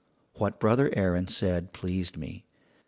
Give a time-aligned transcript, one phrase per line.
[0.33, 2.47] "What Brother Aaron said pleased me.